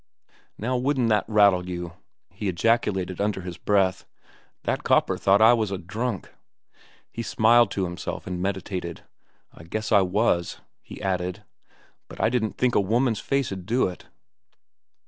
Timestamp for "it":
13.89-14.07